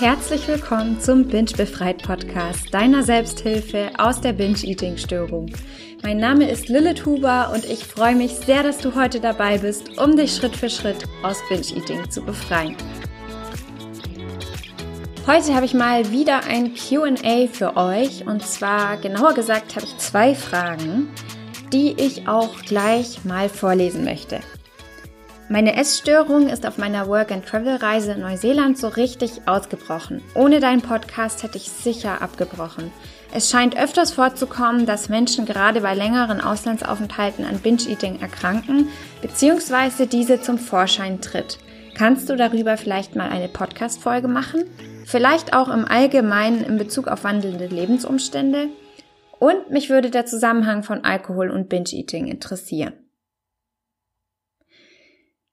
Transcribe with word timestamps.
Herzlich 0.00 0.48
willkommen 0.48 0.98
zum 0.98 1.28
Binge 1.28 1.52
Befreit 1.54 2.02
Podcast, 2.02 2.72
deiner 2.72 3.02
Selbsthilfe 3.02 3.90
aus 3.98 4.18
der 4.18 4.32
Binge-Eating-Störung. 4.32 5.52
Mein 6.02 6.16
Name 6.16 6.50
ist 6.50 6.70
Lilith 6.70 7.04
Huber 7.04 7.50
und 7.52 7.66
ich 7.66 7.84
freue 7.84 8.16
mich 8.16 8.30
sehr, 8.30 8.62
dass 8.62 8.78
du 8.78 8.94
heute 8.94 9.20
dabei 9.20 9.58
bist, 9.58 9.98
um 9.98 10.16
dich 10.16 10.34
Schritt 10.34 10.56
für 10.56 10.70
Schritt 10.70 11.04
aus 11.22 11.36
Binge-Eating 11.50 12.10
zu 12.10 12.22
befreien. 12.22 12.76
Heute 15.26 15.54
habe 15.54 15.66
ich 15.66 15.74
mal 15.74 16.10
wieder 16.10 16.44
ein 16.44 16.72
QA 16.74 17.46
für 17.52 17.76
euch 17.76 18.26
und 18.26 18.42
zwar 18.42 18.96
genauer 18.96 19.34
gesagt 19.34 19.76
habe 19.76 19.84
ich 19.84 19.98
zwei 19.98 20.34
Fragen, 20.34 21.10
die 21.74 21.92
ich 21.98 22.26
auch 22.26 22.62
gleich 22.62 23.26
mal 23.26 23.50
vorlesen 23.50 24.04
möchte. 24.04 24.40
Meine 25.52 25.74
Essstörung 25.76 26.48
ist 26.48 26.64
auf 26.64 26.78
meiner 26.78 27.08
Work-and-Travel-Reise 27.08 28.12
in 28.12 28.20
Neuseeland 28.20 28.78
so 28.78 28.86
richtig 28.86 29.32
ausgebrochen. 29.46 30.22
Ohne 30.36 30.60
deinen 30.60 30.80
Podcast 30.80 31.42
hätte 31.42 31.56
ich 31.56 31.68
sicher 31.68 32.22
abgebrochen. 32.22 32.92
Es 33.34 33.50
scheint 33.50 33.76
öfters 33.76 34.12
vorzukommen, 34.12 34.86
dass 34.86 35.08
Menschen 35.08 35.46
gerade 35.46 35.80
bei 35.80 35.96
längeren 35.96 36.40
Auslandsaufenthalten 36.40 37.44
an 37.44 37.58
Binge-Eating 37.58 38.20
erkranken, 38.20 38.90
beziehungsweise 39.22 40.06
diese 40.06 40.40
zum 40.40 40.56
Vorschein 40.56 41.20
tritt. 41.20 41.58
Kannst 41.96 42.30
du 42.30 42.36
darüber 42.36 42.76
vielleicht 42.76 43.16
mal 43.16 43.28
eine 43.28 43.48
Podcast-Folge 43.48 44.28
machen? 44.28 44.66
Vielleicht 45.04 45.52
auch 45.52 45.68
im 45.68 45.84
Allgemeinen 45.84 46.62
in 46.62 46.78
Bezug 46.78 47.08
auf 47.08 47.24
wandelnde 47.24 47.66
Lebensumstände? 47.66 48.68
Und 49.40 49.72
mich 49.72 49.90
würde 49.90 50.10
der 50.10 50.26
Zusammenhang 50.26 50.84
von 50.84 51.02
Alkohol 51.02 51.50
und 51.50 51.68
Binge-Eating 51.68 52.28
interessieren. 52.28 52.92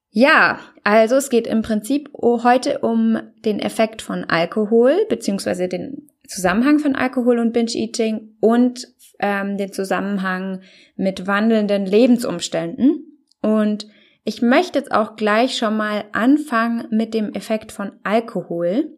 Ja, 0.10 0.60
also 0.84 1.16
es 1.16 1.30
geht 1.30 1.48
im 1.48 1.62
Prinzip 1.62 2.10
heute 2.14 2.80
um 2.80 3.20
den 3.46 3.60
Effekt 3.60 4.02
von 4.02 4.24
Alkohol, 4.24 5.06
beziehungsweise 5.10 5.68
den 5.68 6.10
Zusammenhang 6.28 6.80
von 6.80 6.96
Alkohol 6.96 7.40
und 7.40 7.54
Binge-Eating 7.54 8.36
und 8.40 8.88
ähm, 9.20 9.58
den 9.58 9.72
Zusammenhang 9.72 10.62
mit 10.96 11.28
wandelnden 11.28 11.86
Lebensumständen. 11.86 13.20
Und 13.42 13.88
ich 14.24 14.42
möchte 14.42 14.80
jetzt 14.80 14.92
auch 14.92 15.16
gleich 15.16 15.58
schon 15.58 15.78
mal 15.78 16.06
anfangen 16.12 16.88
mit 16.90 17.14
dem 17.14 17.34
Effekt 17.34 17.72
von 17.72 17.94
Alkohol. 18.04 18.98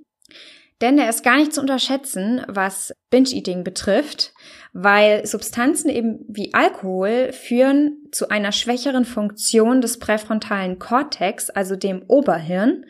Denn 0.82 0.98
er 0.98 1.10
ist 1.10 1.24
gar 1.24 1.38
nicht 1.38 1.54
zu 1.54 1.62
unterschätzen, 1.62 2.42
was 2.48 2.94
Binge-Eating 3.10 3.64
betrifft, 3.64 4.34
weil 4.74 5.26
Substanzen 5.26 5.90
eben 5.90 6.26
wie 6.28 6.54
Alkohol 6.54 7.32
führen 7.32 7.98
zu 8.12 8.30
einer 8.30 8.52
schwächeren 8.52 9.06
Funktion 9.06 9.82
des 9.82 10.00
präfrontalen 10.00 10.80
Kortex, 10.80 11.50
also 11.50 11.76
dem 11.76 12.04
Oberhirn. 12.08 12.86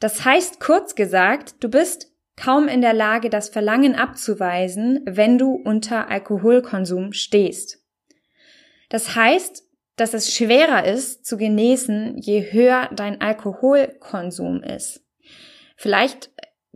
Das 0.00 0.24
heißt 0.24 0.60
kurz 0.60 0.94
gesagt, 0.94 1.56
du 1.60 1.70
bist 1.70 2.12
kaum 2.36 2.68
in 2.68 2.82
der 2.82 2.92
Lage, 2.92 3.30
das 3.30 3.48
Verlangen 3.48 3.94
abzuweisen, 3.94 5.00
wenn 5.06 5.38
du 5.38 5.52
unter 5.52 6.08
Alkoholkonsum 6.10 7.12
stehst. 7.12 7.82
Das 8.90 9.16
heißt, 9.16 9.64
dass 9.96 10.12
es 10.12 10.34
schwerer 10.34 10.84
ist 10.84 11.24
zu 11.24 11.38
genießen, 11.38 12.18
je 12.18 12.52
höher 12.52 12.90
dein 12.94 13.22
Alkoholkonsum 13.22 14.62
ist. 14.62 15.02
Vielleicht 15.78 16.30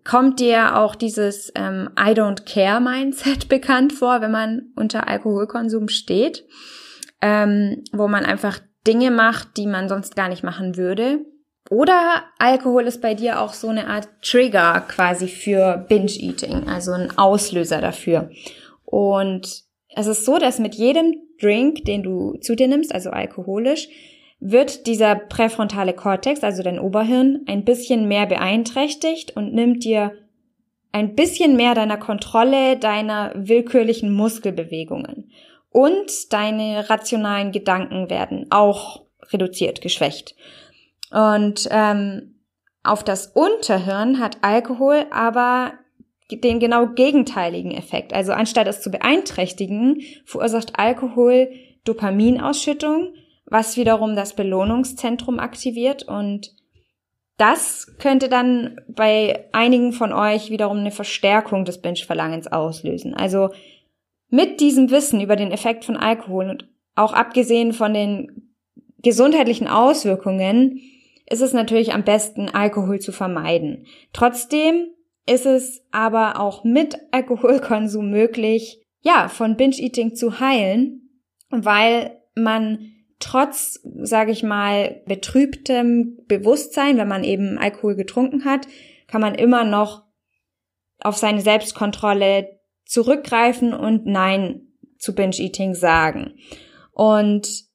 kommt 0.04 0.40
dir 0.40 0.76
auch 0.76 0.94
dieses 0.94 1.52
ähm, 1.54 1.90
I 1.98 2.12
don't 2.12 2.44
care 2.44 2.80
Mindset 2.80 3.48
bekannt 3.48 3.92
vor, 3.92 4.20
wenn 4.20 4.30
man 4.30 4.72
unter 4.76 5.08
Alkoholkonsum 5.08 5.88
steht, 5.88 6.44
ähm, 7.20 7.84
wo 7.92 8.08
man 8.08 8.24
einfach 8.24 8.60
Dinge 8.86 9.10
macht, 9.10 9.56
die 9.56 9.66
man 9.66 9.88
sonst 9.88 10.16
gar 10.16 10.28
nicht 10.28 10.42
machen 10.42 10.76
würde. 10.76 11.20
Oder 11.68 12.24
Alkohol 12.38 12.86
ist 12.86 13.00
bei 13.00 13.14
dir 13.14 13.40
auch 13.40 13.52
so 13.52 13.68
eine 13.68 13.86
Art 13.86 14.08
Trigger 14.22 14.84
quasi 14.88 15.28
für 15.28 15.84
Binge-Eating, 15.88 16.69
also 16.69 16.92
ein 16.92 17.16
Auslöser 17.16 17.80
dafür. 17.80 18.30
Und 18.84 19.62
es 19.94 20.06
ist 20.06 20.25
so, 20.25 20.38
dass 20.38 20.58
mit 20.58 20.75
jedem 20.75 21.14
Drink, 21.41 21.84
den 21.84 22.02
du 22.02 22.36
zu 22.41 22.56
dir 22.56 22.69
nimmst, 22.69 22.92
also 22.92 23.10
alkoholisch, 23.10 23.88
wird 24.40 24.86
dieser 24.86 25.14
präfrontale 25.14 25.92
Kortex, 25.92 26.42
also 26.42 26.62
dein 26.62 26.80
Oberhirn, 26.80 27.44
ein 27.46 27.64
bisschen 27.64 28.08
mehr 28.08 28.26
beeinträchtigt 28.26 29.36
und 29.36 29.52
nimmt 29.52 29.84
dir 29.84 30.12
ein 30.92 31.14
bisschen 31.14 31.56
mehr 31.56 31.74
deiner 31.74 31.98
Kontrolle 31.98 32.76
deiner 32.76 33.32
willkürlichen 33.36 34.12
Muskelbewegungen. 34.12 35.30
Und 35.70 36.32
deine 36.32 36.90
rationalen 36.90 37.52
Gedanken 37.52 38.10
werden 38.10 38.46
auch 38.50 39.04
reduziert, 39.30 39.80
geschwächt. 39.80 40.34
Und 41.12 41.68
ähm, 41.70 42.40
auf 42.82 43.04
das 43.04 43.28
Unterhirn 43.28 44.18
hat 44.18 44.38
Alkohol 44.42 45.06
aber 45.10 45.74
den 46.32 46.60
genau 46.60 46.86
gegenteiligen 46.86 47.72
Effekt. 47.72 48.12
Also 48.12 48.32
anstatt 48.32 48.66
es 48.66 48.80
zu 48.80 48.90
beeinträchtigen, 48.90 50.00
verursacht 50.24 50.78
Alkohol 50.78 51.50
Dopaminausschüttung, 51.84 53.14
was 53.50 53.77
wiederum 53.77 54.16
das 54.16 54.34
Belohnungszentrum 54.34 55.38
aktiviert 55.38 56.05
und 56.05 56.55
das 57.37 57.97
könnte 57.99 58.28
dann 58.28 58.81
bei 58.87 59.49
einigen 59.53 59.93
von 59.93 60.12
euch 60.12 60.50
wiederum 60.50 60.78
eine 60.78 60.91
Verstärkung 60.91 61.65
des 61.65 61.81
Binge-Verlangens 61.81 62.49
auslösen. 62.49 63.15
Also 63.15 63.49
mit 64.28 64.61
diesem 64.61 64.91
Wissen 64.91 65.21
über 65.21 65.37
den 65.37 65.50
Effekt 65.50 65.84
von 65.84 65.97
Alkohol 65.97 66.50
und 66.50 66.69
auch 66.94 67.15
abgesehen 67.15 67.72
von 67.72 67.94
den 67.94 68.53
gesundheitlichen 68.99 69.69
Auswirkungen 69.69 70.81
ist 71.27 71.41
es 71.41 71.53
natürlich 71.53 71.94
am 71.94 72.05
besten, 72.05 72.50
Alkohol 72.50 73.00
zu 73.00 73.12
vermeiden. 73.12 73.87
Trotzdem 74.12 74.88
ist 75.27 75.47
es 75.47 75.82
aber 75.93 76.41
auch 76.41 76.65
mit 76.65 76.99
Alkoholkonsum 77.11 78.11
möglich, 78.11 78.84
ja, 79.00 79.28
von 79.28 79.56
Binge-Eating 79.56 80.15
zu 80.15 80.41
heilen, 80.41 81.09
weil 81.49 82.21
man 82.34 82.93
trotz, 83.20 83.81
sage 84.03 84.32
ich 84.32 84.42
mal, 84.42 85.03
betrübtem 85.06 86.19
Bewusstsein, 86.26 86.98
wenn 86.98 87.08
man 87.08 87.22
eben 87.22 87.58
Alkohol 87.58 87.94
getrunken 87.94 88.44
hat, 88.44 88.66
kann 89.06 89.20
man 89.20 89.34
immer 89.34 89.64
noch 89.64 90.03
auf 91.00 91.16
seine 91.16 91.41
Selbstkontrolle 91.41 92.60
zurückgreifen 92.84 93.72
und 93.72 94.06
Nein 94.06 94.62
zu 94.98 95.14
Binge-Eating 95.14 95.75
sagen. 95.75 96.34
Und 96.92 97.70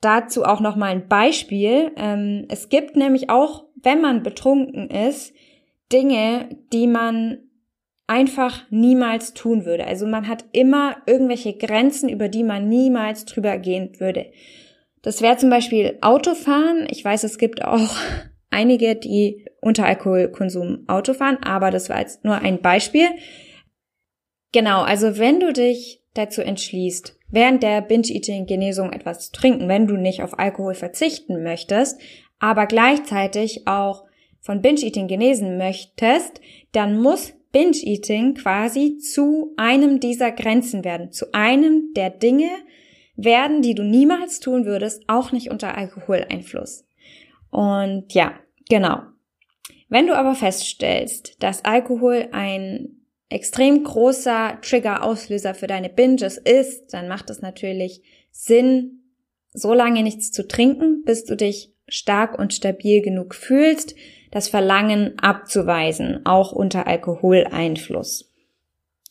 dazu 0.00 0.44
auch 0.44 0.60
noch 0.60 0.76
mal 0.76 0.90
ein 0.90 1.08
Beispiel. 1.08 1.92
Ähm, 1.96 2.46
es 2.48 2.68
gibt 2.68 2.96
nämlich 2.96 3.30
auch, 3.30 3.64
wenn 3.82 4.00
man 4.00 4.22
betrunken 4.22 4.90
ist, 4.90 5.32
Dinge, 5.92 6.56
die 6.72 6.86
man 6.86 7.38
einfach 8.06 8.62
niemals 8.70 9.32
tun 9.32 9.64
würde. 9.64 9.86
Also 9.86 10.06
man 10.06 10.28
hat 10.28 10.44
immer 10.52 10.96
irgendwelche 11.06 11.54
Grenzen, 11.56 12.08
über 12.08 12.28
die 12.28 12.44
man 12.44 12.68
niemals 12.68 13.24
drüber 13.24 13.58
gehen 13.58 13.98
würde. 13.98 14.26
Das 15.02 15.20
wäre 15.20 15.36
zum 15.36 15.50
Beispiel 15.50 15.98
Autofahren. 16.00 16.86
Ich 16.90 17.04
weiß, 17.04 17.24
es 17.24 17.38
gibt 17.38 17.64
auch 17.64 17.90
einige, 18.50 18.96
die 18.96 19.46
unter 19.60 19.84
Alkoholkonsum 19.84 20.84
Auto 20.88 21.12
fahren, 21.14 21.38
aber 21.42 21.70
das 21.70 21.88
war 21.88 22.00
jetzt 22.00 22.24
nur 22.24 22.36
ein 22.36 22.60
Beispiel. 22.60 23.06
Genau, 24.52 24.82
also 24.82 25.18
wenn 25.18 25.40
du 25.40 25.52
dich 25.52 26.02
dazu 26.14 26.42
entschließt, 26.42 27.16
während 27.30 27.62
der 27.62 27.80
Binge-Eating-Genesung 27.80 28.92
etwas 28.92 29.26
zu 29.26 29.32
trinken, 29.32 29.68
wenn 29.68 29.86
du 29.86 29.96
nicht 29.96 30.22
auf 30.22 30.38
Alkohol 30.38 30.74
verzichten 30.74 31.42
möchtest, 31.42 32.00
aber 32.38 32.66
gleichzeitig 32.66 33.66
auch 33.66 34.04
von 34.40 34.60
Binge-Eating 34.60 35.08
genesen 35.08 35.56
möchtest, 35.56 36.40
dann 36.72 37.00
muss 37.00 37.32
Binge-Eating 37.52 38.34
quasi 38.34 38.98
zu 38.98 39.54
einem 39.56 40.00
dieser 40.00 40.32
Grenzen 40.32 40.84
werden, 40.84 41.12
zu 41.12 41.32
einem 41.32 41.92
der 41.94 42.10
Dinge, 42.10 42.50
werden, 43.16 43.62
die 43.62 43.74
du 43.74 43.82
niemals 43.82 44.40
tun 44.40 44.64
würdest, 44.64 45.04
auch 45.06 45.32
nicht 45.32 45.50
unter 45.50 45.76
Alkoholeinfluss. 45.76 46.84
Und 47.50 48.12
ja, 48.14 48.34
genau. 48.68 49.02
Wenn 49.88 50.06
du 50.06 50.16
aber 50.16 50.34
feststellst, 50.34 51.42
dass 51.42 51.64
Alkohol 51.64 52.28
ein 52.32 53.02
extrem 53.28 53.84
großer 53.84 54.58
Trigger-Auslöser 54.62 55.54
für 55.54 55.66
deine 55.66 55.88
Binges 55.88 56.38
ist, 56.38 56.94
dann 56.94 57.08
macht 57.08 57.30
es 57.30 57.42
natürlich 57.42 58.02
Sinn, 58.30 59.02
so 59.52 59.74
lange 59.74 60.02
nichts 60.02 60.30
zu 60.30 60.48
trinken, 60.48 61.02
bis 61.04 61.24
du 61.24 61.36
dich 61.36 61.74
stark 61.88 62.38
und 62.38 62.54
stabil 62.54 63.02
genug 63.02 63.34
fühlst, 63.34 63.94
das 64.30 64.48
Verlangen 64.48 65.18
abzuweisen, 65.18 66.24
auch 66.24 66.52
unter 66.52 66.86
Alkoholeinfluss. 66.86 68.31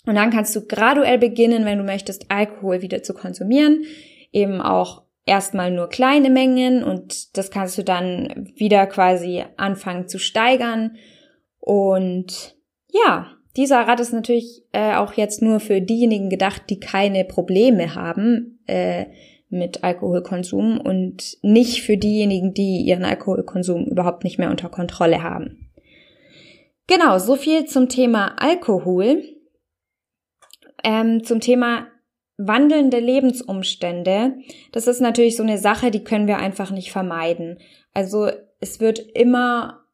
Und 0.05 0.15
dann 0.15 0.31
kannst 0.31 0.55
du 0.55 0.65
graduell 0.65 1.17
beginnen, 1.17 1.65
wenn 1.65 1.77
du 1.77 1.83
möchtest, 1.83 2.31
Alkohol 2.31 2.81
wieder 2.81 3.03
zu 3.03 3.13
konsumieren. 3.13 3.83
Eben 4.31 4.61
auch 4.61 5.03
erstmal 5.25 5.71
nur 5.71 5.89
kleine 5.89 6.29
Mengen 6.29 6.83
und 6.83 7.37
das 7.37 7.51
kannst 7.51 7.77
du 7.77 7.83
dann 7.83 8.51
wieder 8.55 8.87
quasi 8.87 9.43
anfangen 9.57 10.07
zu 10.07 10.17
steigern. 10.17 10.97
Und 11.59 12.55
ja, 12.89 13.27
dieser 13.55 13.81
Rat 13.81 13.99
ist 13.99 14.13
natürlich 14.13 14.63
äh, 14.71 14.95
auch 14.95 15.13
jetzt 15.13 15.41
nur 15.41 15.59
für 15.59 15.81
diejenigen 15.81 16.29
gedacht, 16.29 16.63
die 16.69 16.79
keine 16.79 17.25
Probleme 17.25 17.95
haben 17.95 18.59
äh, 18.65 19.05
mit 19.49 19.83
Alkoholkonsum 19.83 20.79
und 20.79 21.37
nicht 21.43 21.83
für 21.83 21.97
diejenigen, 21.97 22.53
die 22.53 22.81
ihren 22.81 23.03
Alkoholkonsum 23.03 23.85
überhaupt 23.85 24.23
nicht 24.23 24.39
mehr 24.39 24.49
unter 24.49 24.69
Kontrolle 24.69 25.21
haben. 25.21 25.69
Genau, 26.87 27.19
so 27.19 27.35
viel 27.35 27.65
zum 27.65 27.89
Thema 27.89 28.35
Alkohol. 28.37 29.23
Ähm, 30.83 31.23
zum 31.23 31.39
Thema 31.39 31.87
wandelnde 32.37 32.99
Lebensumstände. 32.99 34.35
Das 34.71 34.87
ist 34.87 35.01
natürlich 35.01 35.37
so 35.37 35.43
eine 35.43 35.57
Sache, 35.57 35.91
die 35.91 36.03
können 36.03 36.27
wir 36.27 36.37
einfach 36.37 36.71
nicht 36.71 36.91
vermeiden. 36.91 37.59
Also 37.93 38.29
es 38.59 38.79
wird 38.79 38.99
immer, 38.99 39.85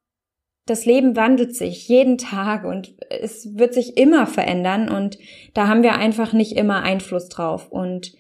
das 0.66 0.86
Leben 0.86 1.16
wandelt 1.16 1.56
sich 1.56 1.88
jeden 1.88 2.18
Tag 2.18 2.64
und 2.64 2.96
es 3.10 3.58
wird 3.58 3.74
sich 3.74 3.98
immer 3.98 4.28
verändern 4.28 4.90
und 4.90 5.18
da 5.54 5.68
haben 5.68 5.84
wir 5.84 5.96
einfach 5.96 6.34
nicht 6.34 6.54
immer 6.54 6.84
Einfluss 6.84 7.30
drauf. 7.30 7.70
Und 7.70 8.14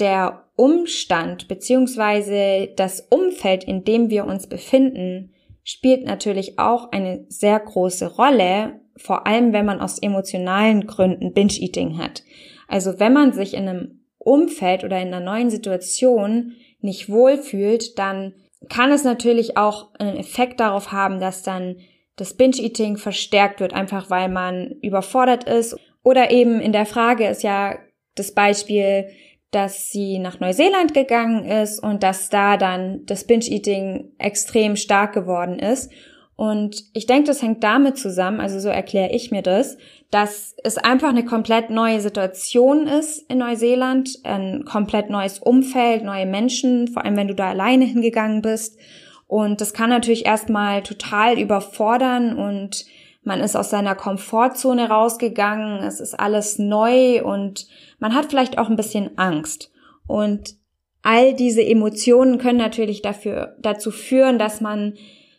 der 0.00 0.44
Umstand 0.56 1.48
beziehungsweise 1.48 2.68
das 2.76 3.06
Umfeld, 3.10 3.64
in 3.64 3.84
dem 3.84 4.10
wir 4.10 4.24
uns 4.24 4.46
befinden, 4.46 5.32
spielt 5.64 6.04
natürlich 6.04 6.58
auch 6.58 6.92
eine 6.92 7.26
sehr 7.28 7.60
große 7.60 8.16
Rolle, 8.16 8.80
vor 8.98 9.26
allem 9.26 9.52
wenn 9.52 9.64
man 9.64 9.80
aus 9.80 9.98
emotionalen 9.98 10.86
Gründen 10.86 11.32
Binge-Eating 11.32 11.98
hat. 11.98 12.22
Also 12.66 12.98
wenn 12.98 13.12
man 13.12 13.32
sich 13.32 13.54
in 13.54 13.68
einem 13.68 14.04
Umfeld 14.18 14.84
oder 14.84 15.00
in 15.00 15.08
einer 15.08 15.20
neuen 15.20 15.50
Situation 15.50 16.52
nicht 16.80 17.08
wohlfühlt, 17.08 17.98
dann 17.98 18.34
kann 18.68 18.90
es 18.90 19.04
natürlich 19.04 19.56
auch 19.56 19.94
einen 19.98 20.16
Effekt 20.16 20.60
darauf 20.60 20.92
haben, 20.92 21.20
dass 21.20 21.42
dann 21.42 21.76
das 22.16 22.34
Binge-Eating 22.34 22.96
verstärkt 22.96 23.60
wird, 23.60 23.72
einfach 23.72 24.10
weil 24.10 24.28
man 24.28 24.72
überfordert 24.82 25.44
ist. 25.44 25.76
Oder 26.02 26.30
eben 26.30 26.60
in 26.60 26.72
der 26.72 26.86
Frage 26.86 27.26
ist 27.26 27.42
ja 27.42 27.78
das 28.16 28.32
Beispiel, 28.32 29.08
dass 29.50 29.90
sie 29.90 30.18
nach 30.18 30.40
Neuseeland 30.40 30.92
gegangen 30.92 31.44
ist 31.44 31.82
und 31.82 32.02
dass 32.02 32.28
da 32.28 32.56
dann 32.56 33.06
das 33.06 33.24
Binge-Eating 33.24 34.12
extrem 34.18 34.76
stark 34.76 35.14
geworden 35.14 35.58
ist. 35.58 35.90
Und 36.38 36.84
ich 36.92 37.06
denke, 37.06 37.26
das 37.26 37.42
hängt 37.42 37.64
damit 37.64 37.98
zusammen, 37.98 38.38
also 38.38 38.60
so 38.60 38.68
erkläre 38.68 39.10
ich 39.10 39.32
mir 39.32 39.42
das, 39.42 39.76
dass 40.12 40.54
es 40.62 40.78
einfach 40.78 41.08
eine 41.08 41.24
komplett 41.24 41.68
neue 41.68 42.00
Situation 42.00 42.86
ist 42.86 43.28
in 43.28 43.38
Neuseeland, 43.38 44.20
ein 44.22 44.64
komplett 44.64 45.10
neues 45.10 45.40
Umfeld, 45.40 46.04
neue 46.04 46.26
Menschen, 46.26 46.86
vor 46.86 47.04
allem 47.04 47.16
wenn 47.16 47.26
du 47.26 47.34
da 47.34 47.48
alleine 47.48 47.86
hingegangen 47.86 48.40
bist. 48.40 48.78
Und 49.26 49.60
das 49.60 49.72
kann 49.72 49.90
natürlich 49.90 50.26
erstmal 50.26 50.84
total 50.84 51.40
überfordern 51.40 52.38
und 52.38 52.86
man 53.24 53.40
ist 53.40 53.56
aus 53.56 53.70
seiner 53.70 53.96
Komfortzone 53.96 54.90
rausgegangen, 54.90 55.82
es 55.82 55.98
ist 55.98 56.14
alles 56.14 56.56
neu 56.56 57.20
und 57.24 57.66
man 57.98 58.14
hat 58.14 58.26
vielleicht 58.26 58.58
auch 58.58 58.68
ein 58.68 58.76
bisschen 58.76 59.18
Angst. 59.18 59.72
Und 60.06 60.54
all 61.02 61.34
diese 61.34 61.66
Emotionen 61.66 62.38
können 62.38 62.58
natürlich 62.58 63.02
dafür, 63.02 63.56
dazu 63.60 63.90
führen, 63.90 64.38
dass 64.38 64.60
man 64.60 64.94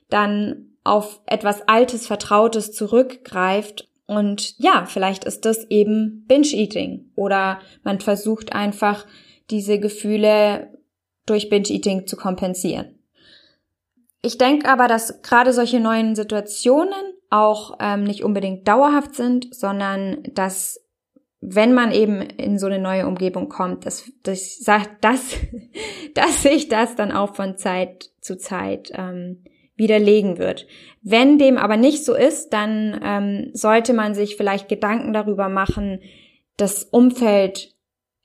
dann 0.09 0.68
auf 0.89 1.21
etwas 1.27 1.67
Altes, 1.67 2.07
Vertrautes 2.07 2.71
zurückgreift. 2.73 3.87
Und 4.07 4.57
ja, 4.57 4.85
vielleicht 4.87 5.23
ist 5.23 5.45
das 5.45 5.65
eben 5.69 6.25
Binge-Eating. 6.27 7.11
Oder 7.15 7.59
man 7.83 7.99
versucht 7.99 8.53
einfach, 8.53 9.05
diese 9.51 9.79
Gefühle 9.79 10.73
durch 11.25 11.49
Binge-Eating 11.49 12.07
zu 12.07 12.17
kompensieren. 12.17 12.99
Ich 14.21 14.37
denke 14.37 14.67
aber, 14.67 14.87
dass 14.87 15.21
gerade 15.21 15.53
solche 15.53 15.79
neuen 15.79 16.15
Situationen 16.15 17.13
auch 17.29 17.77
ähm, 17.79 18.03
nicht 18.03 18.23
unbedingt 18.23 18.67
dauerhaft 18.67 19.15
sind, 19.15 19.53
sondern 19.53 20.23
dass 20.33 20.83
wenn 21.41 21.73
man 21.73 21.91
eben 21.91 22.21
in 22.21 22.59
so 22.59 22.65
eine 22.65 22.79
neue 22.79 23.07
Umgebung 23.07 23.47
kommt, 23.47 23.85
dass, 23.85 24.11
dass, 24.23 24.59
dass, 25.01 25.35
dass 26.15 26.43
sich 26.43 26.67
das 26.67 26.95
dann 26.95 27.11
auch 27.11 27.35
von 27.35 27.57
Zeit 27.57 28.09
zu 28.21 28.37
Zeit 28.37 28.91
ähm, 28.93 29.43
widerlegen 29.79 30.37
wird. 30.37 30.67
Wenn 31.01 31.39
dem 31.39 31.57
aber 31.57 31.77
nicht 31.77 32.05
so 32.05 32.13
ist, 32.13 32.49
dann 32.49 32.99
ähm, 33.03 33.49
sollte 33.53 33.93
man 33.93 34.13
sich 34.13 34.35
vielleicht 34.35 34.69
Gedanken 34.69 35.13
darüber 35.13 35.49
machen, 35.49 36.01
das 36.57 36.83
Umfeld 36.83 37.73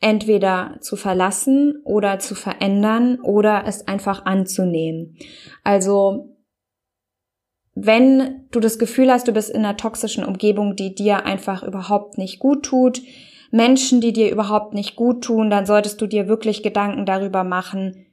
entweder 0.01 0.77
zu 0.81 0.97
verlassen 0.97 1.81
oder 1.85 2.19
zu 2.19 2.35
verändern 2.35 3.21
oder 3.21 3.65
es 3.67 3.89
einfach 3.89 4.27
anzunehmen. 4.27 5.17
Also 5.63 6.37
wenn 7.75 8.47
du 8.51 8.61
das 8.61 8.79
Gefühl 8.79 9.11
hast, 9.11 9.27
du 9.27 9.33
bist 9.33 9.51
in 9.51 9.65
einer 9.65 9.77
toxischen 9.77 10.25
Umgebung, 10.25 10.77
die 10.77 10.95
dir 10.95 11.25
einfach 11.25 11.63
überhaupt 11.63 12.19
nicht 12.19 12.39
gut 12.39 12.65
tut, 12.65 13.03
Menschen, 13.51 14.01
die 14.01 14.13
dir 14.13 14.31
überhaupt 14.31 14.75
nicht 14.75 14.97
gut 14.97 15.23
tun, 15.25 15.49
dann 15.49 15.65
solltest 15.65 16.01
du 16.01 16.07
dir 16.07 16.29
wirklich 16.29 16.63
Gedanken 16.63 17.07
darüber 17.07 17.45
machen, 17.45 18.04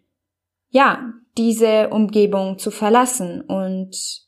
ja, 0.71 1.13
diese 1.38 1.89
Umgebung 1.89 2.57
zu 2.57 2.71
verlassen 2.71 3.41
und 3.41 4.25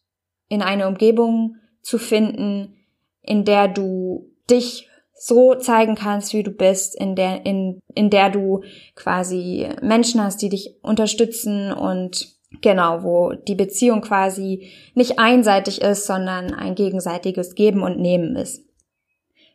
in 0.47 0.61
eine 0.61 0.87
Umgebung 0.87 1.55
zu 1.81 1.97
finden, 1.97 2.75
in 3.21 3.43
der 3.43 3.67
du 3.67 4.29
dich 4.49 4.87
so 5.15 5.55
zeigen 5.55 5.95
kannst, 5.95 6.33
wie 6.33 6.43
du 6.43 6.51
bist, 6.51 6.95
in 6.99 7.15
der, 7.15 7.45
in, 7.45 7.79
in 7.95 8.09
der 8.09 8.29
du 8.29 8.63
quasi 8.95 9.69
Menschen 9.81 10.21
hast, 10.21 10.41
die 10.41 10.49
dich 10.49 10.75
unterstützen 10.81 11.71
und 11.71 12.27
genau, 12.61 13.03
wo 13.03 13.33
die 13.33 13.55
Beziehung 13.55 14.01
quasi 14.01 14.69
nicht 14.95 15.19
einseitig 15.19 15.81
ist, 15.81 16.05
sondern 16.05 16.53
ein 16.53 16.75
gegenseitiges 16.75 17.55
Geben 17.55 17.81
und 17.83 17.99
Nehmen 17.99 18.35
ist. 18.35 18.65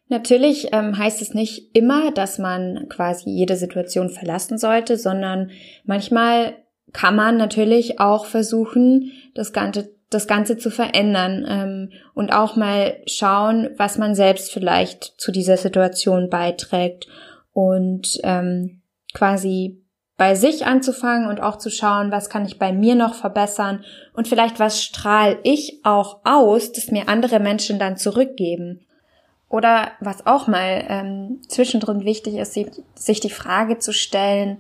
Natürlich 0.09 0.69
ähm, 0.73 0.97
heißt 0.97 1.21
es 1.21 1.35
nicht 1.35 1.77
immer, 1.77 2.13
dass 2.13 2.39
man 2.39 2.89
quasi 2.89 3.29
jede 3.29 3.57
Situation 3.57 4.09
verlassen 4.09 4.57
sollte, 4.57 4.97
sondern 4.97 5.51
manchmal 5.85 6.57
kann 6.93 7.17
man 7.17 7.37
natürlich 7.37 8.01
auch 8.01 8.27
versuchen, 8.27 9.13
das 9.35 9.53
Ganze, 9.53 9.91
das 10.11 10.27
Ganze 10.27 10.57
zu 10.57 10.71
verändern 10.71 11.45
ähm, 11.49 11.93
und 12.15 12.33
auch 12.33 12.57
mal 12.57 12.97
schauen, 13.07 13.71
was 13.77 13.99
man 13.99 14.15
selbst 14.15 14.53
vielleicht 14.53 15.15
zu 15.19 15.33
dieser 15.33 15.57
Situation 15.57 16.31
beiträgt 16.31 17.07
und 17.53 18.19
ähm, 18.23 18.83
quasi 19.13 19.83
bei 20.17 20.35
sich 20.35 20.67
anzufangen 20.67 21.29
und 21.29 21.41
auch 21.41 21.57
zu 21.57 21.71
schauen, 21.71 22.11
was 22.11 22.29
kann 22.29 22.45
ich 22.45 22.59
bei 22.59 22.73
mir 22.73 22.97
noch 22.97 23.15
verbessern 23.15 23.85
und 24.15 24.27
vielleicht 24.27 24.59
was 24.59 24.83
strahle 24.83 25.39
ich 25.45 25.81
auch 25.85 26.21
aus, 26.25 26.73
dass 26.73 26.91
mir 26.91 27.09
andere 27.09 27.39
Menschen 27.39 27.79
dann 27.79 27.97
zurückgeben. 27.97 28.85
Oder 29.49 29.93
was 30.01 30.27
auch 30.27 30.47
mal 30.47 30.85
ähm, 30.89 31.41
zwischendrin 31.49 32.05
wichtig 32.05 32.35
ist, 32.35 32.59
sich 32.95 33.21
die 33.21 33.31
Frage 33.31 33.79
zu 33.79 33.93
stellen, 33.93 34.59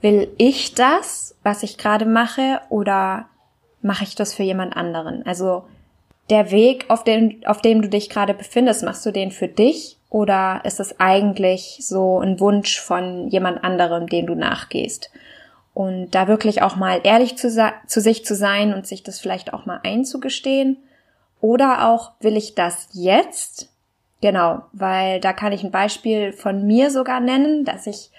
will 0.00 0.28
ich 0.38 0.74
das, 0.74 1.36
was 1.42 1.62
ich 1.62 1.78
gerade 1.78 2.04
mache, 2.04 2.60
oder 2.68 3.26
mache 3.82 4.04
ich 4.04 4.14
das 4.14 4.34
für 4.34 4.42
jemand 4.42 4.76
anderen? 4.76 5.24
Also 5.26 5.64
der 6.30 6.50
Weg, 6.50 6.86
auf 6.88 7.04
dem, 7.04 7.40
auf 7.46 7.62
dem 7.62 7.82
du 7.82 7.88
dich 7.88 8.10
gerade 8.10 8.34
befindest, 8.34 8.84
machst 8.84 9.04
du 9.06 9.12
den 9.12 9.30
für 9.30 9.48
dich 9.48 9.96
oder 10.10 10.60
ist 10.64 10.80
es 10.80 10.98
eigentlich 11.00 11.78
so 11.80 12.20
ein 12.20 12.40
Wunsch 12.40 12.80
von 12.80 13.28
jemand 13.28 13.64
anderem, 13.64 14.06
dem 14.06 14.26
du 14.26 14.34
nachgehst? 14.34 15.10
Und 15.74 16.10
da 16.10 16.26
wirklich 16.26 16.62
auch 16.62 16.76
mal 16.76 17.00
ehrlich 17.04 17.36
zu, 17.36 17.50
zu 17.86 18.00
sich 18.00 18.24
zu 18.24 18.34
sein 18.34 18.74
und 18.74 18.86
sich 18.86 19.02
das 19.02 19.20
vielleicht 19.20 19.54
auch 19.54 19.64
mal 19.64 19.80
einzugestehen. 19.84 20.78
Oder 21.40 21.88
auch, 21.88 22.12
will 22.20 22.36
ich 22.36 22.56
das 22.56 22.88
jetzt? 22.92 23.70
Genau, 24.20 24.62
weil 24.72 25.20
da 25.20 25.32
kann 25.32 25.52
ich 25.52 25.62
ein 25.62 25.70
Beispiel 25.70 26.32
von 26.32 26.66
mir 26.66 26.90
sogar 26.90 27.20
nennen, 27.20 27.64
dass 27.64 27.86
ich 27.86 28.10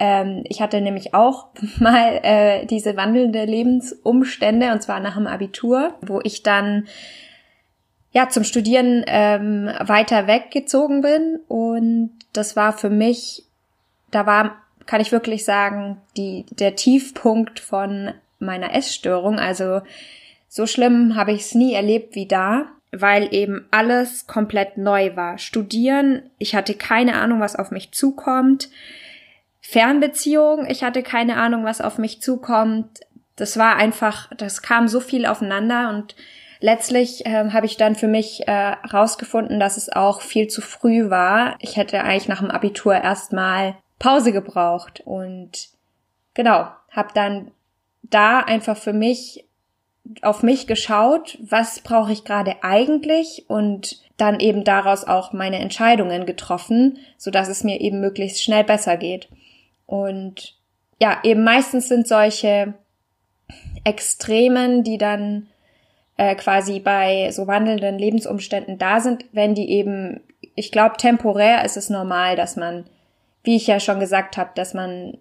ähm, 0.00 0.44
ich 0.48 0.60
hatte 0.60 0.80
nämlich 0.80 1.14
auch 1.14 1.48
mal 1.78 2.18
äh, 2.22 2.66
diese 2.66 2.96
wandelnde 2.96 3.44
Lebensumstände 3.44 4.72
und 4.72 4.82
zwar 4.82 4.98
nach 4.98 5.14
dem 5.14 5.26
Abitur, 5.26 5.94
wo 6.00 6.20
ich 6.24 6.42
dann 6.42 6.88
ja 8.12 8.28
zum 8.28 8.42
Studieren 8.42 9.04
ähm, 9.06 9.70
weiter 9.80 10.26
weggezogen 10.26 11.02
bin 11.02 11.38
und 11.46 12.18
das 12.32 12.56
war 12.56 12.72
für 12.72 12.90
mich, 12.90 13.44
da 14.10 14.26
war, 14.26 14.56
kann 14.86 15.00
ich 15.00 15.12
wirklich 15.12 15.44
sagen, 15.44 15.98
die 16.16 16.46
der 16.50 16.74
Tiefpunkt 16.74 17.60
von 17.60 18.12
meiner 18.38 18.74
Essstörung. 18.74 19.38
Also 19.38 19.82
so 20.48 20.66
schlimm 20.66 21.14
habe 21.14 21.32
ich 21.32 21.42
es 21.42 21.54
nie 21.54 21.74
erlebt 21.74 22.14
wie 22.14 22.26
da, 22.26 22.66
weil 22.90 23.32
eben 23.32 23.66
alles 23.70 24.26
komplett 24.26 24.78
neu 24.78 25.14
war. 25.14 25.38
Studieren, 25.38 26.22
ich 26.38 26.56
hatte 26.56 26.74
keine 26.74 27.14
Ahnung, 27.20 27.38
was 27.40 27.54
auf 27.54 27.70
mich 27.70 27.92
zukommt. 27.92 28.68
Fernbeziehung, 29.70 30.66
ich 30.66 30.82
hatte 30.82 31.04
keine 31.04 31.36
Ahnung, 31.36 31.64
was 31.64 31.80
auf 31.80 31.96
mich 31.96 32.20
zukommt. 32.20 32.98
Das 33.36 33.56
war 33.56 33.76
einfach, 33.76 34.28
das 34.36 34.62
kam 34.62 34.88
so 34.88 34.98
viel 34.98 35.26
aufeinander 35.26 35.90
und 35.90 36.16
letztlich 36.58 37.24
äh, 37.24 37.50
habe 37.50 37.66
ich 37.66 37.76
dann 37.76 37.94
für 37.94 38.08
mich 38.08 38.48
äh, 38.48 38.52
rausgefunden, 38.92 39.60
dass 39.60 39.76
es 39.76 39.88
auch 39.88 40.22
viel 40.22 40.48
zu 40.48 40.60
früh 40.60 41.08
war. 41.08 41.54
Ich 41.60 41.76
hätte 41.76 42.02
eigentlich 42.02 42.26
nach 42.26 42.40
dem 42.40 42.50
Abitur 42.50 42.94
erstmal 42.94 43.76
Pause 44.00 44.32
gebraucht 44.32 45.02
und 45.04 45.68
genau, 46.34 46.66
habe 46.90 47.10
dann 47.14 47.52
da 48.02 48.40
einfach 48.40 48.76
für 48.76 48.92
mich 48.92 49.44
auf 50.20 50.42
mich 50.42 50.66
geschaut, 50.66 51.38
was 51.40 51.78
brauche 51.78 52.10
ich 52.10 52.24
gerade 52.24 52.64
eigentlich 52.64 53.44
und 53.46 54.02
dann 54.16 54.40
eben 54.40 54.64
daraus 54.64 55.04
auch 55.04 55.32
meine 55.32 55.60
Entscheidungen 55.60 56.26
getroffen, 56.26 56.98
so 57.16 57.30
dass 57.30 57.46
es 57.46 57.62
mir 57.62 57.80
eben 57.80 58.00
möglichst 58.00 58.42
schnell 58.42 58.64
besser 58.64 58.96
geht. 58.96 59.28
Und 59.90 60.54
ja, 61.00 61.18
eben 61.24 61.42
meistens 61.42 61.88
sind 61.88 62.06
solche 62.06 62.74
Extremen, 63.82 64.84
die 64.84 64.98
dann 64.98 65.48
äh, 66.16 66.36
quasi 66.36 66.78
bei 66.78 67.32
so 67.32 67.48
wandelnden 67.48 67.98
Lebensumständen 67.98 68.78
da 68.78 69.00
sind, 69.00 69.24
wenn 69.32 69.56
die 69.56 69.68
eben, 69.68 70.20
ich 70.54 70.70
glaube, 70.70 70.96
temporär 70.96 71.64
ist 71.64 71.76
es 71.76 71.90
normal, 71.90 72.36
dass 72.36 72.54
man, 72.54 72.84
wie 73.42 73.56
ich 73.56 73.66
ja 73.66 73.80
schon 73.80 73.98
gesagt 73.98 74.36
habe, 74.36 74.50
dass 74.54 74.74
man 74.74 75.18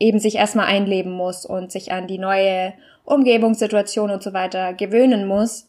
eben 0.00 0.18
sich 0.18 0.34
erstmal 0.34 0.66
einleben 0.66 1.12
muss 1.12 1.46
und 1.46 1.70
sich 1.70 1.92
an 1.92 2.08
die 2.08 2.18
neue 2.18 2.72
Umgebungssituation 3.04 4.10
und 4.10 4.24
so 4.24 4.32
weiter 4.32 4.74
gewöhnen 4.74 5.28
muss. 5.28 5.68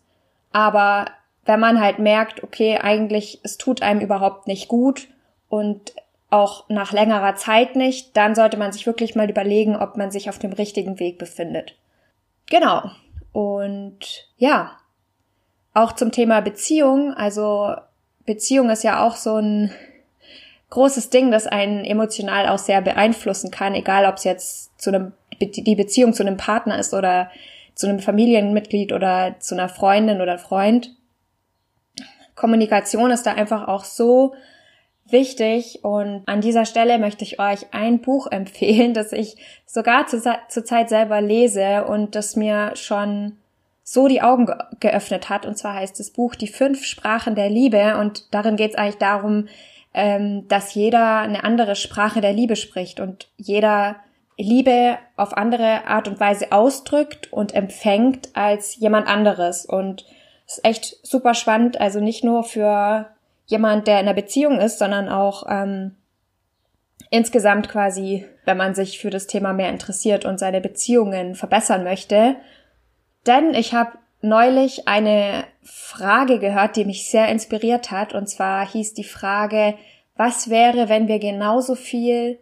Aber 0.51 1.05
wenn 1.45 1.59
man 1.59 1.79
halt 1.79 1.99
merkt, 1.99 2.41
okay, 2.41 2.79
eigentlich 2.79 3.39
es 3.43 3.59
tut 3.59 3.83
einem 3.83 4.01
überhaupt 4.01 4.47
nicht 4.47 4.67
gut 4.67 5.09
und 5.47 5.93
auch 6.31 6.67
nach 6.69 6.93
längerer 6.93 7.35
Zeit 7.35 7.75
nicht, 7.75 8.15
dann 8.17 8.33
sollte 8.35 8.57
man 8.57 8.71
sich 8.71 8.87
wirklich 8.87 9.15
mal 9.15 9.29
überlegen, 9.29 9.75
ob 9.75 9.97
man 9.97 10.11
sich 10.11 10.29
auf 10.29 10.39
dem 10.39 10.53
richtigen 10.53 10.99
Weg 10.99 11.19
befindet. 11.19 11.75
Genau. 12.49 12.89
Und 13.33 14.29
ja, 14.37 14.77
auch 15.73 15.91
zum 15.91 16.11
Thema 16.11 16.41
Beziehung. 16.41 17.13
Also 17.13 17.75
Beziehung 18.25 18.69
ist 18.69 18.83
ja 18.83 19.05
auch 19.05 19.15
so 19.17 19.35
ein 19.35 19.71
großes 20.69 21.09
Ding, 21.09 21.31
das 21.31 21.47
einen 21.47 21.83
emotional 21.83 22.47
auch 22.47 22.57
sehr 22.57 22.81
beeinflussen 22.81 23.51
kann, 23.51 23.75
egal 23.75 24.05
ob 24.05 24.15
es 24.15 24.23
jetzt 24.23 24.81
zu 24.81 24.89
einem, 24.89 25.11
die 25.41 25.75
Beziehung 25.75 26.13
zu 26.13 26.23
einem 26.23 26.37
Partner 26.37 26.79
ist 26.79 26.93
oder 26.93 27.29
zu 27.75 27.87
einem 27.87 27.99
Familienmitglied 27.99 28.93
oder 28.93 29.35
zu 29.39 29.53
einer 29.53 29.67
Freundin 29.67 30.21
oder 30.21 30.37
Freund. 30.37 30.95
Kommunikation 32.35 33.11
ist 33.11 33.25
da 33.25 33.33
einfach 33.33 33.67
auch 33.67 33.83
so 33.83 34.33
wichtig 35.05 35.83
und 35.83 36.23
an 36.25 36.41
dieser 36.41 36.65
Stelle 36.65 36.99
möchte 36.99 37.23
ich 37.23 37.39
euch 37.39 37.73
ein 37.73 38.01
Buch 38.01 38.27
empfehlen, 38.31 38.93
das 38.93 39.11
ich 39.11 39.37
sogar 39.65 40.07
zur, 40.07 40.21
zur 40.47 40.65
Zeit 40.65 40.89
selber 40.89 41.21
lese 41.21 41.85
und 41.85 42.15
das 42.15 42.35
mir 42.35 42.75
schon 42.75 43.37
so 43.83 44.07
die 44.07 44.21
Augen 44.21 44.45
ge 44.45 44.55
geöffnet 44.79 45.29
hat. 45.29 45.45
Und 45.45 45.57
zwar 45.57 45.75
heißt 45.75 45.99
das 45.99 46.11
Buch 46.11 46.35
Die 46.35 46.47
fünf 46.47 46.85
Sprachen 46.85 47.35
der 47.35 47.49
Liebe 47.49 47.97
und 47.97 48.33
darin 48.33 48.55
geht 48.55 48.71
es 48.71 48.77
eigentlich 48.77 48.97
darum, 48.97 49.47
ähm, 49.93 50.47
dass 50.47 50.73
jeder 50.73 51.19
eine 51.19 51.43
andere 51.43 51.75
Sprache 51.75 52.21
der 52.21 52.33
Liebe 52.33 52.55
spricht 52.55 52.99
und 52.99 53.27
jeder 53.37 53.97
Liebe 54.37 54.97
auf 55.17 55.35
andere 55.37 55.85
Art 55.87 56.07
und 56.07 56.19
Weise 56.19 56.51
ausdrückt 56.51 57.31
und 57.31 57.53
empfängt 57.53 58.29
als 58.33 58.75
jemand 58.77 59.07
anderes. 59.07 59.65
Und 59.65 60.05
es 60.47 60.57
ist 60.57 60.65
echt 60.65 60.97
super 61.03 61.33
spannend, 61.33 61.79
also 61.79 61.99
nicht 61.99 62.23
nur 62.23 62.43
für 62.43 63.07
jemand, 63.51 63.87
der 63.87 63.99
in 63.99 64.07
einer 64.07 64.13
Beziehung 64.13 64.59
ist, 64.59 64.79
sondern 64.79 65.09
auch 65.09 65.45
ähm, 65.47 65.95
insgesamt 67.09 67.69
quasi, 67.69 68.25
wenn 68.45 68.57
man 68.57 68.73
sich 68.73 68.99
für 68.99 69.09
das 69.09 69.27
Thema 69.27 69.53
mehr 69.53 69.69
interessiert 69.69 70.25
und 70.25 70.39
seine 70.39 70.61
Beziehungen 70.61 71.35
verbessern 71.35 71.83
möchte. 71.83 72.37
Denn 73.27 73.53
ich 73.53 73.73
habe 73.73 73.91
neulich 74.21 74.87
eine 74.87 75.43
Frage 75.61 76.39
gehört, 76.39 76.75
die 76.75 76.85
mich 76.85 77.09
sehr 77.09 77.27
inspiriert 77.27 77.91
hat. 77.91 78.13
Und 78.13 78.27
zwar 78.27 78.67
hieß 78.67 78.93
die 78.93 79.03
Frage, 79.03 79.75
was 80.15 80.49
wäre, 80.49 80.89
wenn 80.89 81.07
wir 81.07 81.19
genauso 81.19 81.75
viel 81.75 82.39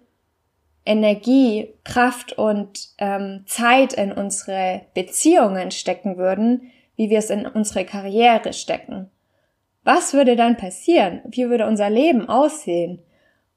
Energie, 0.85 1.73
Kraft 1.83 2.33
und 2.33 2.89
ähm, 2.97 3.43
Zeit 3.45 3.93
in 3.93 4.11
unsere 4.11 4.81
Beziehungen 4.93 5.71
stecken 5.71 6.17
würden, 6.17 6.71
wie 6.95 7.09
wir 7.09 7.19
es 7.19 7.29
in 7.29 7.45
unsere 7.45 7.85
Karriere 7.85 8.53
stecken. 8.53 9.09
Was 9.89 10.13
würde 10.13 10.36
dann 10.36 10.55
passieren? 10.55 11.22
Wie 11.25 11.50
würde 11.50 11.65
unser 11.65 11.89
Leben 11.89 12.29
aussehen? 12.29 13.01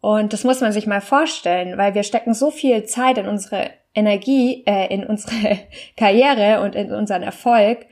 Und 0.01 0.33
das 0.33 0.45
muss 0.45 0.63
man 0.63 0.73
sich 0.73 0.87
mal 0.87 1.03
vorstellen, 1.03 1.77
weil 1.77 1.95
wir 1.95 2.05
stecken 2.05 2.33
so 2.33 2.51
viel 2.51 2.85
Zeit 2.85 3.19
in 3.19 3.29
unsere 3.29 3.69
Energie, 3.95 4.65
äh, 4.65 4.87
in 4.95 5.05
unsere 5.05 5.59
Karriere 5.99 6.63
und 6.63 6.75
in 6.75 6.91
unseren 6.91 7.23
Erfolg 7.23 7.85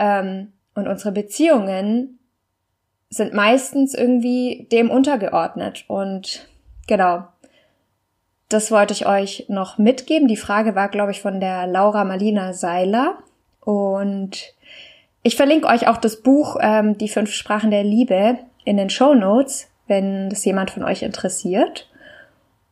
ähm, 0.00 0.52
und 0.74 0.88
unsere 0.88 1.12
Beziehungen 1.12 2.18
sind 3.08 3.34
meistens 3.34 3.94
irgendwie 3.94 4.66
dem 4.72 4.90
untergeordnet. 4.90 5.84
Und 5.86 6.48
genau, 6.88 7.22
das 8.48 8.72
wollte 8.72 8.94
ich 8.94 9.06
euch 9.06 9.46
noch 9.46 9.78
mitgeben. 9.78 10.26
Die 10.26 10.36
Frage 10.36 10.74
war, 10.74 10.88
glaube 10.88 11.12
ich, 11.12 11.22
von 11.22 11.38
der 11.38 11.68
Laura 11.68 12.02
Malina 12.02 12.52
Seiler. 12.52 13.18
Und 13.60 14.55
ich 15.26 15.34
verlinke 15.34 15.66
euch 15.66 15.88
auch 15.88 15.96
das 15.96 16.22
Buch 16.22 16.56
ähm, 16.60 16.98
Die 16.98 17.08
fünf 17.08 17.32
Sprachen 17.32 17.72
der 17.72 17.82
Liebe 17.82 18.38
in 18.64 18.76
den 18.76 18.90
Show 18.90 19.12
Notes, 19.12 19.68
wenn 19.88 20.30
das 20.30 20.44
jemand 20.44 20.70
von 20.70 20.84
euch 20.84 21.02
interessiert. 21.02 21.90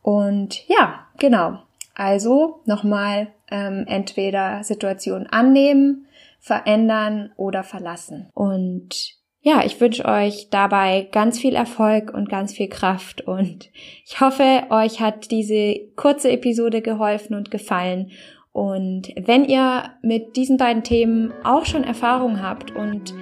Und 0.01 0.65
ja, 0.69 1.05
genau. 1.17 1.59
Also 1.95 2.61
nochmal 2.65 3.27
ähm, 3.51 3.83
entweder 3.89 4.63
Situation 4.63 5.27
annehmen, 5.27 6.07
verändern 6.39 7.33
oder 7.35 7.63
verlassen. 7.63 8.29
Und 8.33 9.15
ja, 9.41 9.63
ich 9.65 9.79
wünsche 9.81 10.05
euch 10.05 10.49
dabei 10.49 11.09
ganz 11.11 11.37
viel 11.37 11.55
Erfolg 11.55 12.13
und 12.13 12.29
ganz 12.29 12.53
viel 12.53 12.69
Kraft 12.69 13.21
und 13.21 13.69
ich 14.03 14.19
hoffe, 14.19 14.63
euch 14.71 15.01
hat 15.01 15.29
diese 15.29 15.75
kurze 15.95 16.31
Episode 16.31 16.81
geholfen 16.81 17.35
und 17.35 17.51
gefallen 17.51 18.11
und 18.55 19.09
wenn 19.17 19.43
ihr 19.43 19.91
mit 20.01 20.37
diesen 20.37 20.55
beiden 20.55 20.81
Themen 20.81 21.33
auch 21.43 21.65
schon 21.65 21.83
Erfahrung 21.83 22.41
habt 22.41 22.73
und 22.73 23.13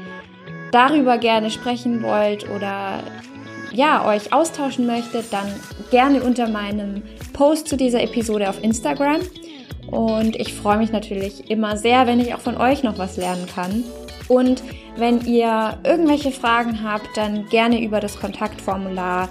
darüber 0.72 1.18
gerne 1.18 1.50
sprechen 1.50 2.04
wollt 2.04 2.48
oder 2.52 3.00
ja, 3.72 4.06
euch 4.06 4.32
austauschen 4.32 4.86
möchtet, 4.86 5.34
dann 5.34 5.48
gerne 5.90 6.22
unter 6.22 6.48
meinem 6.48 7.02
Post 7.34 7.68
zu 7.68 7.78
dieser 7.78 8.04
Episode 8.04 8.48
auf 8.48 8.63
Instagram. 8.63 9.22
Und 9.88 10.36
ich 10.36 10.54
freue 10.54 10.78
mich 10.78 10.92
natürlich 10.92 11.50
immer 11.50 11.78
sehr, 11.78 12.06
wenn 12.06 12.20
ich 12.20 12.36
auch 12.36 12.40
von 12.40 12.58
euch 12.58 12.84
noch 12.84 13.00
was 13.00 13.18
lernen 13.18 13.48
kann. 13.48 13.84
Und 14.28 14.62
wenn 14.98 15.22
ihr 15.22 15.80
irgendwelche 15.84 16.30
Fragen 16.30 16.84
habt, 16.84 17.10
dann 17.16 17.48
gerne 17.48 17.84
über 17.84 18.00
das 18.00 18.20
Kontaktformular 18.20 19.30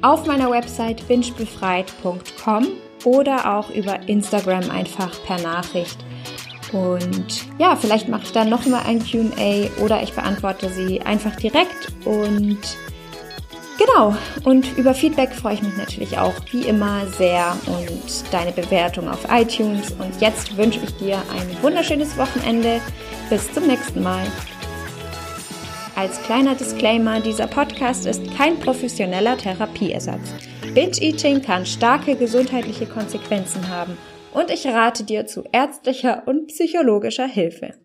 auf 0.00 0.26
meiner 0.28 0.48
Website 0.48 1.08
bingebefreit.com 1.08 2.68
oder 3.04 3.56
auch 3.56 3.70
über 3.70 4.08
Instagram 4.08 4.70
einfach 4.70 5.10
per 5.24 5.40
Nachricht. 5.40 5.98
Und 6.72 7.46
ja, 7.58 7.76
vielleicht 7.76 8.08
mache 8.08 8.22
ich 8.24 8.32
dann 8.32 8.48
noch 8.48 8.64
mal 8.66 8.82
ein 8.86 9.00
QA 9.00 9.68
oder 9.82 10.02
ich 10.02 10.12
beantworte 10.12 10.68
sie 10.70 11.00
einfach 11.00 11.34
direkt. 11.36 11.88
Und 12.04 12.58
genau, 13.78 14.16
und 14.44 14.76
über 14.78 14.94
Feedback 14.94 15.32
freue 15.32 15.54
ich 15.54 15.62
mich 15.62 15.76
natürlich 15.76 16.18
auch 16.18 16.34
wie 16.52 16.62
immer 16.62 17.06
sehr 17.18 17.56
und 17.66 18.32
deine 18.32 18.52
Bewertung 18.52 19.08
auf 19.08 19.26
iTunes. 19.30 19.90
Und 19.92 20.20
jetzt 20.20 20.56
wünsche 20.56 20.80
ich 20.84 20.96
dir 20.96 21.16
ein 21.16 21.62
wunderschönes 21.62 22.16
Wochenende. 22.16 22.80
Bis 23.28 23.52
zum 23.52 23.66
nächsten 23.66 24.02
Mal. 24.02 24.26
Als 25.96 26.22
kleiner 26.22 26.54
Disclaimer, 26.54 27.20
dieser 27.20 27.46
Podcast 27.46 28.06
ist 28.06 28.22
kein 28.36 28.58
professioneller 28.58 29.36
Therapieersatz. 29.36 30.49
Binge-Eating 30.74 31.42
kann 31.42 31.66
starke 31.66 32.14
gesundheitliche 32.14 32.86
Konsequenzen 32.86 33.68
haben 33.68 33.96
und 34.32 34.50
ich 34.50 34.66
rate 34.66 35.04
dir 35.04 35.26
zu 35.26 35.44
ärztlicher 35.52 36.22
und 36.26 36.46
psychologischer 36.48 37.26
Hilfe. 37.26 37.74